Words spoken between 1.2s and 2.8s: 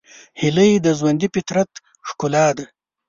فطرت ښکلا ده